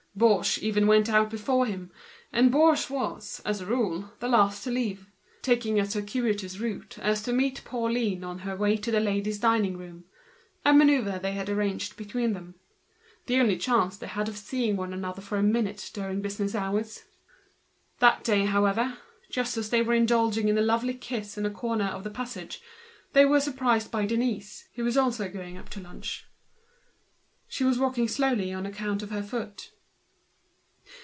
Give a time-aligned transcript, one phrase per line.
[0.19, 1.89] Baugé even went out before him,
[2.33, 5.07] and Baugé was, as a rule, the last to leave,
[5.41, 9.39] going a circuitous way so as to meet Pauline as she went to the ladies'
[9.39, 10.03] dining room;
[10.65, 16.21] a maneuver arranged between them—the only chance of seeing each other for a minute during
[16.21, 17.05] business hours.
[17.97, 18.97] But this time,
[19.29, 22.61] just as they were indulging in a loving; kiss in a corner of the passage
[23.13, 26.25] they were surprised by Denise, who was also going up to lunch.
[27.47, 29.71] She was walking slowly oil account of her foot.